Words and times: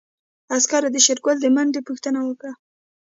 عسکرو 0.55 0.89
د 0.93 0.97
شېرګل 1.05 1.37
د 1.41 1.45
منډې 1.55 1.81
پوښتنه 1.87 2.19
وکړه. 2.23 2.53